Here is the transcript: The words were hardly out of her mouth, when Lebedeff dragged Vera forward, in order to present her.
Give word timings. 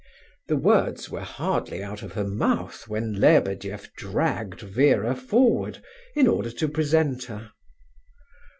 The 0.47 0.55
words 0.57 1.11
were 1.11 1.19
hardly 1.21 1.83
out 1.83 2.01
of 2.01 2.13
her 2.13 2.23
mouth, 2.23 2.87
when 2.87 3.19
Lebedeff 3.21 3.93
dragged 3.93 4.61
Vera 4.61 5.15
forward, 5.15 5.83
in 6.15 6.25
order 6.25 6.49
to 6.49 6.67
present 6.67 7.25
her. 7.25 7.51